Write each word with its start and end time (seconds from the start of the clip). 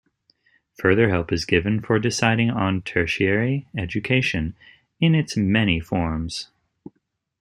Further 0.79 1.09
help 1.09 1.31
is 1.31 1.45
given 1.45 1.79
for 1.79 1.99
deciding 1.99 2.49
on 2.49 2.81
tertiary 2.81 3.67
education 3.77 4.55
in 4.99 5.13
its 5.13 5.37
many 5.37 5.79
forms. 5.79 6.49